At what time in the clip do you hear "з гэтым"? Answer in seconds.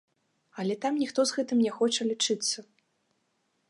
1.31-1.63